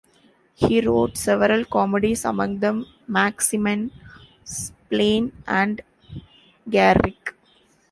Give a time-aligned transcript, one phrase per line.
[0.55, 3.91] He wrote several comedies, among them "Maximen,"
[4.43, 5.81] "Spleen," and
[6.67, 7.35] "Garrick.